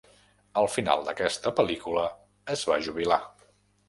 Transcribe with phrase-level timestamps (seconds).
[0.61, 2.05] Al final d'aquesta pel·lícula,
[2.55, 3.21] es va jubilar.